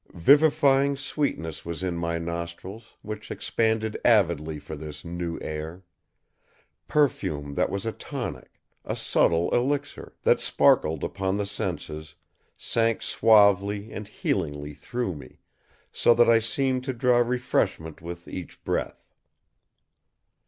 Vivifying 0.15 0.97
sweetness 0.97 1.63
was 1.63 1.83
in 1.83 1.95
my 1.95 2.17
nostrils, 2.17 2.95
which 3.03 3.29
expanded 3.29 3.95
avidly 4.03 4.57
for 4.57 4.75
this 4.75 5.05
new 5.05 5.37
air. 5.41 5.83
Perfume 6.87 7.53
that 7.53 7.69
was 7.69 7.85
a 7.85 7.91
tonic, 7.91 8.59
a 8.83 8.95
subtle 8.95 9.53
elixir; 9.53 10.15
that 10.23 10.39
sparkled 10.41 11.03
upon 11.03 11.37
the 11.37 11.45
senses, 11.45 12.15
sank 12.57 13.03
suavely 13.03 13.91
and 13.91 14.07
healingly 14.07 14.73
through 14.73 15.13
me, 15.13 15.37
so 15.91 16.15
that 16.15 16.27
I 16.27 16.39
seemed 16.39 16.83
to 16.85 16.93
draw 16.93 17.17
refreshment 17.19 18.01
with 18.01 18.27
each 18.27 18.63
breath. 18.63 19.05